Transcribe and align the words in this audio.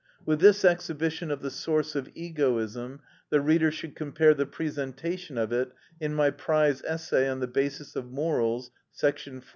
With 0.25 0.39
this 0.39 0.65
exhibition 0.65 1.29
of 1.29 1.43
the 1.43 1.51
source 1.51 1.95
of 1.95 2.09
egoism 2.15 3.01
the 3.29 3.39
reader 3.39 3.69
should 3.69 3.95
compare 3.95 4.33
the 4.33 4.47
presentation 4.47 5.37
of 5.37 5.51
it 5.51 5.71
in 5.99 6.15
my 6.15 6.31
prize 6.31 6.81
essay 6.87 7.29
on 7.29 7.39
the 7.39 7.45
basis 7.45 7.95
of 7.95 8.09
morals,§ 8.09 8.71
14. 9.43 9.43